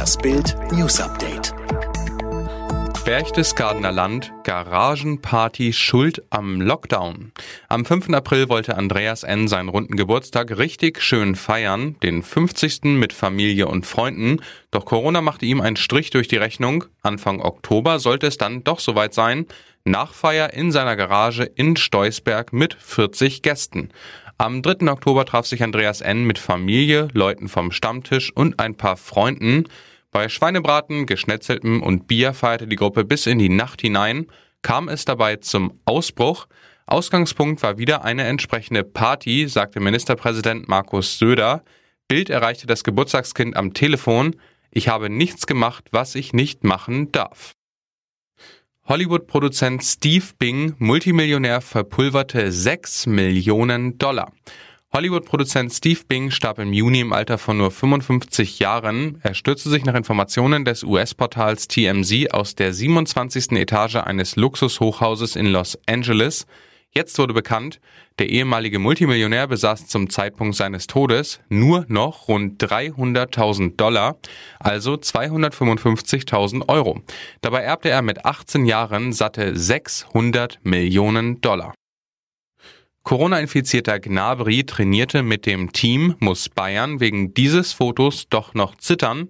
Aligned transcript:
Das 0.00 0.16
Bild 0.16 0.56
News 0.72 0.98
Update. 0.98 1.52
Berchtesgadener 3.04 3.92
Land, 3.92 4.32
Garagenparty 4.44 5.74
schuld 5.74 6.22
am 6.30 6.62
Lockdown. 6.62 7.32
Am 7.68 7.84
5. 7.84 8.08
April 8.14 8.48
wollte 8.48 8.78
Andreas 8.78 9.24
N. 9.24 9.46
seinen 9.46 9.68
runden 9.68 9.96
Geburtstag 9.96 10.56
richtig 10.56 11.02
schön 11.02 11.34
feiern, 11.34 11.96
den 12.02 12.22
50. 12.22 12.84
mit 12.84 13.12
Familie 13.12 13.68
und 13.68 13.84
Freunden. 13.84 14.40
Doch 14.70 14.86
Corona 14.86 15.20
machte 15.20 15.44
ihm 15.44 15.60
einen 15.60 15.76
Strich 15.76 16.08
durch 16.08 16.28
die 16.28 16.38
Rechnung. 16.38 16.84
Anfang 17.02 17.42
Oktober 17.42 17.98
sollte 17.98 18.26
es 18.26 18.38
dann 18.38 18.64
doch 18.64 18.80
soweit 18.80 19.12
sein. 19.12 19.44
Nachfeier 19.84 20.54
in 20.54 20.72
seiner 20.72 20.96
Garage 20.96 21.42
in 21.42 21.76
Steusberg 21.76 22.54
mit 22.54 22.72
40 22.72 23.42
Gästen. 23.42 23.90
Am 24.38 24.62
3. 24.62 24.90
Oktober 24.90 25.26
traf 25.26 25.44
sich 25.44 25.62
Andreas 25.62 26.00
N. 26.00 26.24
mit 26.24 26.38
Familie, 26.38 27.08
Leuten 27.12 27.48
vom 27.48 27.70
Stammtisch 27.70 28.34
und 28.34 28.58
ein 28.58 28.74
paar 28.74 28.96
Freunden. 28.96 29.66
Bei 30.12 30.28
Schweinebraten, 30.28 31.06
Geschnetzeltem 31.06 31.82
und 31.82 32.08
Bier 32.08 32.34
feierte 32.34 32.66
die 32.66 32.76
Gruppe 32.76 33.04
bis 33.04 33.26
in 33.26 33.38
die 33.38 33.48
Nacht 33.48 33.80
hinein, 33.80 34.26
kam 34.60 34.88
es 34.88 35.04
dabei 35.04 35.36
zum 35.36 35.72
Ausbruch. 35.84 36.46
Ausgangspunkt 36.86 37.62
war 37.62 37.78
wieder 37.78 38.02
eine 38.02 38.24
entsprechende 38.24 38.82
Party, 38.82 39.46
sagte 39.46 39.78
Ministerpräsident 39.78 40.68
Markus 40.68 41.18
Söder. 41.18 41.62
Bild 42.08 42.28
erreichte 42.28 42.66
das 42.66 42.82
Geburtstagskind 42.82 43.56
am 43.56 43.72
Telefon. 43.72 44.34
Ich 44.72 44.88
habe 44.88 45.08
nichts 45.08 45.46
gemacht, 45.46 45.84
was 45.92 46.16
ich 46.16 46.32
nicht 46.32 46.64
machen 46.64 47.12
darf. 47.12 47.52
Hollywood-Produzent 48.86 49.84
Steve 49.84 50.24
Bing, 50.36 50.74
Multimillionär, 50.78 51.60
verpulverte 51.60 52.50
6 52.50 53.06
Millionen 53.06 53.98
Dollar. 53.98 54.32
Hollywood-Produzent 54.92 55.72
Steve 55.72 56.00
Bing 56.08 56.32
starb 56.32 56.58
im 56.58 56.72
Juni 56.72 56.98
im 56.98 57.12
Alter 57.12 57.38
von 57.38 57.56
nur 57.56 57.70
55 57.70 58.58
Jahren. 58.58 59.20
Er 59.22 59.34
stürzte 59.34 59.70
sich 59.70 59.84
nach 59.84 59.94
Informationen 59.94 60.64
des 60.64 60.82
US-Portals 60.82 61.68
TMZ 61.68 62.32
aus 62.32 62.56
der 62.56 62.74
27. 62.74 63.52
Etage 63.52 63.94
eines 63.94 64.34
Luxushochhauses 64.34 65.36
in 65.36 65.46
Los 65.46 65.78
Angeles. 65.86 66.44
Jetzt 66.92 67.16
wurde 67.20 67.34
bekannt, 67.34 67.78
der 68.18 68.30
ehemalige 68.30 68.80
Multimillionär 68.80 69.46
besaß 69.46 69.86
zum 69.86 70.10
Zeitpunkt 70.10 70.56
seines 70.56 70.88
Todes 70.88 71.38
nur 71.48 71.84
noch 71.86 72.26
rund 72.26 72.60
300.000 72.60 73.76
Dollar, 73.76 74.16
also 74.58 74.94
255.000 74.94 76.68
Euro. 76.68 77.00
Dabei 77.42 77.60
erbte 77.60 77.90
er 77.90 78.02
mit 78.02 78.24
18 78.24 78.66
Jahren 78.66 79.12
satte 79.12 79.56
600 79.56 80.58
Millionen 80.64 81.40
Dollar. 81.40 81.74
Corona-infizierter 83.02 83.98
Gnabry 83.98 84.64
trainierte 84.64 85.22
mit 85.22 85.46
dem 85.46 85.72
Team, 85.72 86.16
muss 86.18 86.48
Bayern 86.48 87.00
wegen 87.00 87.32
dieses 87.34 87.72
Fotos 87.72 88.28
doch 88.28 88.54
noch 88.54 88.76
zittern. 88.76 89.28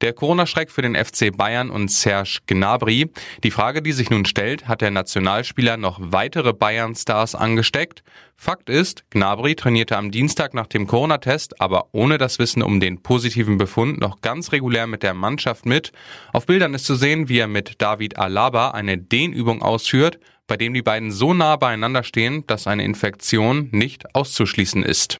Der 0.00 0.12
Corona-Schreck 0.12 0.70
für 0.70 0.82
den 0.82 0.96
FC 0.96 1.36
Bayern 1.36 1.70
und 1.70 1.90
Serge 1.90 2.40
Gnabry. 2.46 3.10
Die 3.42 3.50
Frage, 3.50 3.82
die 3.82 3.92
sich 3.92 4.10
nun 4.10 4.24
stellt, 4.24 4.68
hat 4.68 4.80
der 4.80 4.90
Nationalspieler 4.90 5.76
noch 5.76 5.98
weitere 6.00 6.52
Bayern-Stars 6.52 7.34
angesteckt? 7.34 8.02
Fakt 8.36 8.68
ist, 8.68 9.04
Gnabry 9.10 9.54
trainierte 9.54 9.96
am 9.96 10.10
Dienstag 10.10 10.54
nach 10.54 10.66
dem 10.66 10.86
Corona-Test, 10.86 11.60
aber 11.60 11.86
ohne 11.92 12.18
das 12.18 12.38
Wissen 12.38 12.62
um 12.62 12.80
den 12.80 13.02
positiven 13.02 13.56
Befund 13.56 14.00
noch 14.00 14.20
ganz 14.20 14.52
regulär 14.52 14.86
mit 14.86 15.02
der 15.02 15.14
Mannschaft 15.14 15.66
mit. 15.66 15.92
Auf 16.32 16.46
Bildern 16.46 16.74
ist 16.74 16.84
zu 16.84 16.94
sehen, 16.96 17.28
wie 17.28 17.38
er 17.38 17.48
mit 17.48 17.80
David 17.80 18.18
Alaba 18.18 18.72
eine 18.72 18.98
Dehnübung 18.98 19.62
ausführt, 19.62 20.18
bei 20.46 20.56
dem 20.56 20.74
die 20.74 20.82
beiden 20.82 21.10
so 21.10 21.32
nah 21.32 21.56
beieinander 21.56 22.02
stehen, 22.02 22.46
dass 22.46 22.66
eine 22.66 22.84
Infektion 22.84 23.68
nicht 23.72 24.14
auszuschließen 24.14 24.82
ist. 24.82 25.18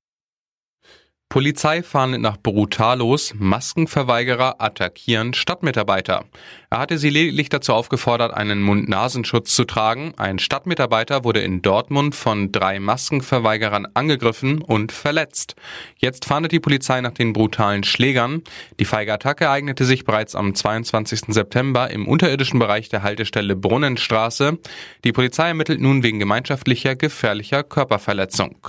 Polizei 1.34 1.82
fahndet 1.82 2.20
nach 2.20 2.36
Brutalos, 2.36 3.34
Maskenverweigerer 3.36 4.62
attackieren 4.62 5.34
Stadtmitarbeiter. 5.34 6.26
Er 6.70 6.78
hatte 6.78 6.96
sie 6.96 7.10
lediglich 7.10 7.48
dazu 7.48 7.72
aufgefordert, 7.72 8.32
einen 8.32 8.62
Mund-Nasenschutz 8.62 9.52
zu 9.52 9.64
tragen. 9.64 10.14
Ein 10.16 10.38
Stadtmitarbeiter 10.38 11.24
wurde 11.24 11.40
in 11.40 11.60
Dortmund 11.60 12.14
von 12.14 12.52
drei 12.52 12.78
Maskenverweigerern 12.78 13.88
angegriffen 13.94 14.62
und 14.62 14.92
verletzt. 14.92 15.56
Jetzt 15.96 16.24
fahndet 16.24 16.52
die 16.52 16.60
Polizei 16.60 17.00
nach 17.00 17.14
den 17.14 17.32
brutalen 17.32 17.82
Schlägern. 17.82 18.42
Die 18.78 18.84
feige 18.84 19.12
Attacke 19.12 19.46
ereignete 19.46 19.84
sich 19.84 20.04
bereits 20.04 20.36
am 20.36 20.54
22. 20.54 21.34
September 21.34 21.90
im 21.90 22.06
unterirdischen 22.06 22.60
Bereich 22.60 22.90
der 22.90 23.02
Haltestelle 23.02 23.56
Brunnenstraße. 23.56 24.60
Die 25.02 25.12
Polizei 25.12 25.48
ermittelt 25.48 25.80
nun 25.80 26.04
wegen 26.04 26.20
gemeinschaftlicher 26.20 26.94
gefährlicher 26.94 27.64
Körperverletzung. 27.64 28.68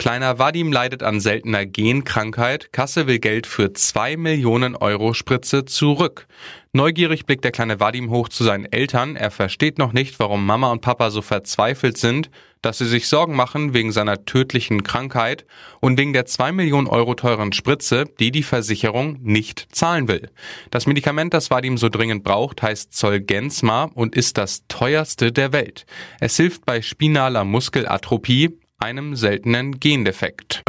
Kleiner 0.00 0.38
Vadim 0.38 0.72
leidet 0.72 1.02
an 1.02 1.20
seltener 1.20 1.66
Genkrankheit. 1.66 2.72
Kasse 2.72 3.06
will 3.06 3.18
Geld 3.18 3.46
für 3.46 3.74
zwei 3.74 4.16
Millionen 4.16 4.74
Euro 4.74 5.12
Spritze 5.12 5.66
zurück. 5.66 6.26
Neugierig 6.72 7.26
blickt 7.26 7.44
der 7.44 7.52
kleine 7.52 7.80
Vadim 7.80 8.08
hoch 8.08 8.30
zu 8.30 8.42
seinen 8.42 8.64
Eltern. 8.64 9.14
Er 9.14 9.30
versteht 9.30 9.76
noch 9.76 9.92
nicht, 9.92 10.18
warum 10.18 10.46
Mama 10.46 10.72
und 10.72 10.80
Papa 10.80 11.10
so 11.10 11.20
verzweifelt 11.20 11.98
sind, 11.98 12.30
dass 12.62 12.78
sie 12.78 12.86
sich 12.86 13.08
Sorgen 13.08 13.36
machen 13.36 13.74
wegen 13.74 13.92
seiner 13.92 14.24
tödlichen 14.24 14.84
Krankheit 14.84 15.44
und 15.80 15.98
wegen 15.98 16.14
der 16.14 16.24
zwei 16.24 16.50
Millionen 16.50 16.86
Euro 16.86 17.14
teuren 17.14 17.52
Spritze, 17.52 18.06
die 18.20 18.30
die 18.30 18.42
Versicherung 18.42 19.18
nicht 19.20 19.66
zahlen 19.70 20.08
will. 20.08 20.30
Das 20.70 20.86
Medikament, 20.86 21.34
das 21.34 21.50
Vadim 21.50 21.76
so 21.76 21.90
dringend 21.90 22.24
braucht, 22.24 22.62
heißt 22.62 22.94
Zolgensma 22.94 23.90
und 23.92 24.16
ist 24.16 24.38
das 24.38 24.66
teuerste 24.66 25.30
der 25.30 25.52
Welt. 25.52 25.84
Es 26.20 26.38
hilft 26.38 26.64
bei 26.64 26.80
spinaler 26.80 27.44
Muskelatrophie, 27.44 28.59
einem 28.80 29.14
seltenen 29.14 29.78
Gendefekt. 29.78 30.62